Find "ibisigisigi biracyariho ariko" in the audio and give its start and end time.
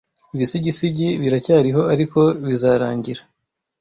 0.35-2.19